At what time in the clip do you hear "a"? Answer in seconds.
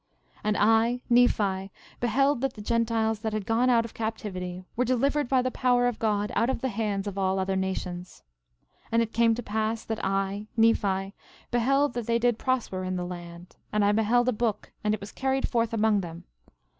14.27-14.31